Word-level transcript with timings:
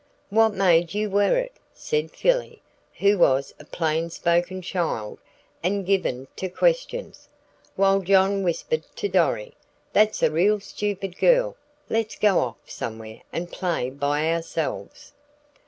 "What 0.31 0.55
made 0.55 0.95
you 0.95 1.11
wear 1.11 1.37
it?" 1.37 1.51
said 1.75 2.09
Philly, 2.09 2.63
who 2.97 3.19
was 3.19 3.53
a 3.59 3.65
plain 3.65 4.09
spoken 4.09 4.63
child, 4.63 5.19
and 5.61 5.85
given 5.85 6.27
to 6.37 6.49
questions. 6.49 7.29
While 7.75 7.99
John 7.99 8.41
whispered 8.41 8.83
to 8.95 9.07
Dorry, 9.07 9.53
"That's 9.93 10.23
a 10.23 10.31
real 10.31 10.59
stupid 10.59 11.19
girl. 11.19 11.55
Let's 11.87 12.15
go 12.15 12.39
off 12.39 12.57
somewhere 12.67 13.19
and 13.31 13.51
play 13.51 13.91
by 13.91 14.31
ourselves." 14.33 15.13